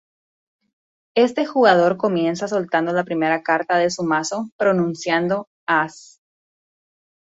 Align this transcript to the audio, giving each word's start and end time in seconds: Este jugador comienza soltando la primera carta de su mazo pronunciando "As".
Este 1.15 1.45
jugador 1.45 1.95
comienza 1.95 2.47
soltando 2.47 2.91
la 2.91 3.03
primera 3.03 3.43
carta 3.43 3.77
de 3.77 3.91
su 3.91 4.01
mazo 4.03 4.49
pronunciando 4.57 5.47
"As". 5.67 6.19